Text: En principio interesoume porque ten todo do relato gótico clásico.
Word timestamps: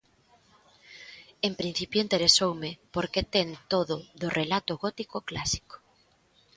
En 1.47 1.53
principio 1.61 2.03
interesoume 2.05 2.71
porque 2.95 3.21
ten 3.33 3.47
todo 3.73 3.95
do 4.21 4.27
relato 4.39 4.73
gótico 4.83 5.17
clásico. 5.29 5.75